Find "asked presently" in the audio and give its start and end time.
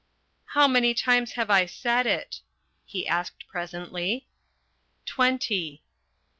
3.07-4.25